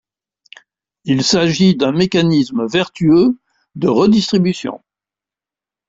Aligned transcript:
Il 1.03 1.23
s’agit 1.23 1.75
d’un 1.75 1.91
mécanisme 1.91 2.65
vertueux 2.65 3.37
de 3.75 3.87
redistribution. 3.87 4.81